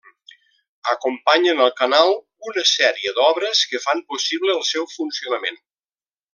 [0.93, 2.15] Acompanyen el canal
[2.53, 5.65] una sèrie d'obres que fan possible el seu funcionament.